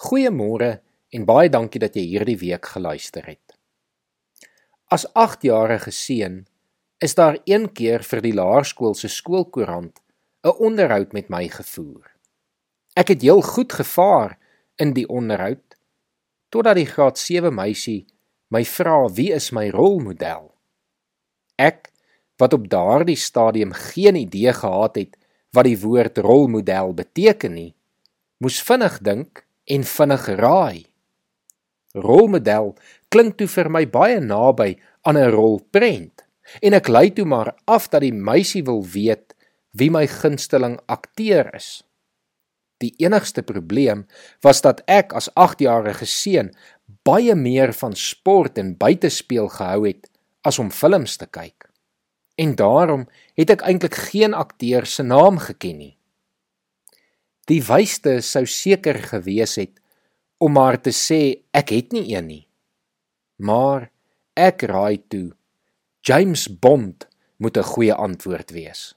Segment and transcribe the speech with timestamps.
[0.00, 0.78] Goeiemôre
[1.12, 3.52] en baie dankie dat jy hierdie week geluister het.
[4.88, 6.38] As 8-jarige seun
[7.04, 10.00] is daar een keer vir die laerskool se skoolkoerant
[10.44, 12.06] 'n onderhoud met my gevoer.
[12.96, 14.38] Ek het heel goed gevaar
[14.78, 15.76] in die onderhoud
[16.48, 18.06] totdat die graad 7 meisie
[18.48, 20.54] my vra wie is my rolmodel.
[21.58, 21.92] Ek
[22.38, 25.16] wat op daardie stadium geen idee gehad het
[25.52, 27.74] wat die woord rolmodel beteken nie,
[28.38, 30.86] moes vinnig dink en vinnig raai.
[31.94, 32.74] Rolmodel
[33.10, 36.26] klink toe vir my baie naby aan 'n rolprent
[36.62, 39.34] en ek lei toe maar af dat die meisie wil weet
[39.72, 41.82] wie my gunsteling akteur is.
[42.80, 44.06] Die enigste probleem
[44.42, 46.50] was dat ek as 8-jarige seun
[47.04, 50.10] baie meer van sport en buitespeel gehou het
[50.42, 51.68] as om films te kyk.
[52.40, 55.99] En daarom het ek eintlik geen akteur se naam geken nie.
[57.50, 59.80] Die wyste sou seker gewees het
[60.38, 62.44] om maar te sê ek het nie een nie.
[63.42, 63.88] Maar
[64.38, 65.32] ek raai toe
[66.06, 67.08] James Bond
[67.42, 68.94] moet 'n goeie antwoord wees.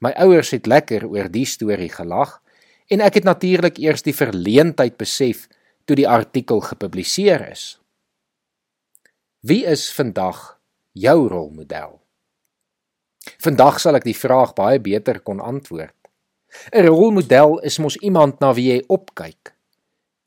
[0.00, 2.40] My ouers het lekker oor die storie gelag
[2.88, 5.48] en ek het natuurlik eers die verleentheid besef
[5.84, 7.78] toe die artikel gepubliseer is.
[9.40, 10.58] Wie is vandag
[10.92, 12.00] jou rolmodel?
[13.38, 16.01] Vandag sal ek die vraag baie beter kon antwoord.
[16.72, 19.54] 'n Rolmodel is mos iemand na wie jy opkyk.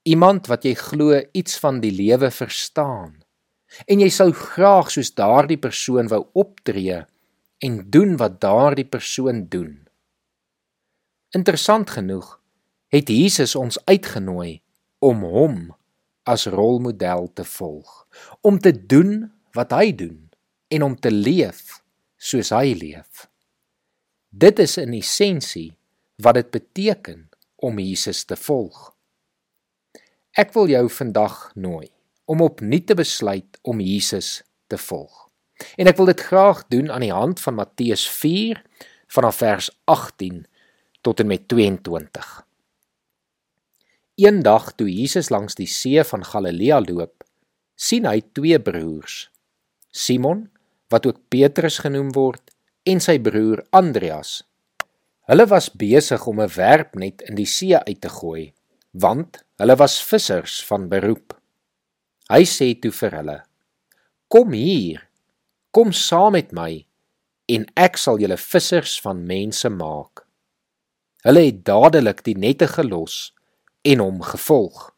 [0.03, 3.23] Iemand wat jy glo iets van die lewe verstaan.
[3.85, 7.05] En jy sou graag soos daardie persoon wou optree
[7.57, 9.87] en doen wat daardie persoon doen.
[11.35, 12.39] Interessant genoeg
[12.87, 14.61] het Jesus ons uitgenooi
[14.99, 15.57] om hom
[16.23, 18.07] as rolmodel te volg,
[18.41, 20.29] om te doen wat hy doen
[20.67, 21.81] en om te leef
[22.17, 23.27] soos hy leef.
[24.29, 25.75] Dit is in essensie
[26.16, 28.94] wat dit beteken om Jesus te volg.
[30.35, 31.88] Ek wil jou vandag nooi
[32.25, 35.30] om opnuut te besluit om Jesus te volg.
[35.80, 38.59] En ek wil dit graag doen aan die hand van Matteus 4
[39.08, 40.43] vanaf vers 18
[41.05, 42.32] tot en met 22.
[44.15, 47.23] Eendag toe Jesus langs die see van Galilea loop,
[47.76, 49.30] sien hy twee broers,
[49.92, 50.47] Simon
[50.92, 52.53] wat ook Petrus genoem word
[52.87, 54.42] en sy broer Andreas
[55.25, 58.53] Hulle was besig om 'n werpnet in die see uit te gooi,
[58.91, 61.33] want hulle was vissers van beroep.
[62.30, 63.43] Hy sê toe vir hulle:
[64.27, 65.08] "Kom hier.
[65.71, 66.85] Kom saam met my
[67.47, 70.25] en ek sal julle vissers van mense maak."
[71.23, 73.33] Hulle het dadelik die nette gelos
[73.81, 74.93] en hom gevolg.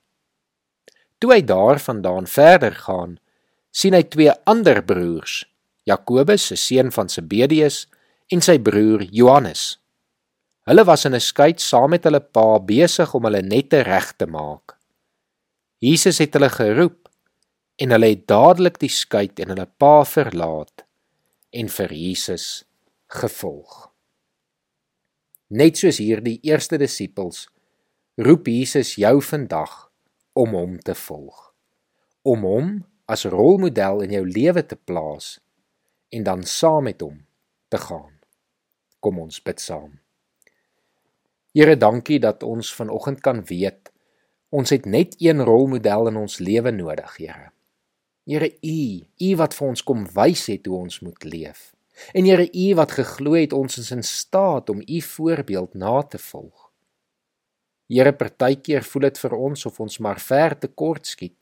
[1.20, 3.20] Toe hy daarvandaan verder gaan,
[3.72, 5.46] sien hy twee ander broers,
[5.84, 7.88] Jakobus, se seun van Zebedeus,
[8.28, 9.78] en sy broer Johannes.
[10.68, 14.26] Hulle was in 'n skei saam met hulle pa besig om hulle nette reg te
[14.28, 14.76] maak.
[15.80, 17.10] Jesus het hulle geroep
[17.76, 20.84] en hulle het dadelik die skei en hulle pa verlaat
[21.52, 22.66] en vir Jesus
[23.08, 23.92] gevolg.
[25.48, 27.48] Net soos hierdie eerste disippels
[28.18, 29.92] roep Jesus jou vandag
[30.34, 31.54] om hom te volg.
[32.24, 32.74] Om hom
[33.06, 35.40] as rolmodel in jou lewe te plaas
[36.10, 37.24] en dan saam met hom
[37.70, 38.20] te gaan.
[39.00, 40.07] Kom ons bid saam.
[41.58, 43.90] Here, dankie dat ons vanoggend kan weet
[44.54, 47.50] ons het net een rolmodel in ons lewe nodig, Here.
[48.30, 48.78] Here U,
[49.26, 51.74] U wat vir ons kom wys het hoe ons moet leef.
[52.14, 56.22] En Here U wat geglo het ons is in staat om U voorbeeld na te
[56.22, 56.70] volg.
[57.90, 61.40] Here, partykeer voel dit vir ons of ons maar ver te kort skiet.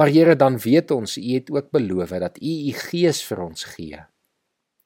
[0.00, 3.68] Maar Here, dan weet ons U het ook beloof dat U U Gees vir ons
[3.76, 4.00] gee.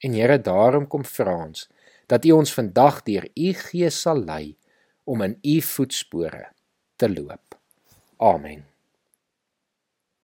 [0.02, 1.68] En Here, daarom kom vra ons
[2.08, 4.56] dat U ons vandag deur U Gees sal lei
[5.04, 6.48] om in U voetspore
[6.96, 7.56] te loop.
[8.16, 8.67] Amen.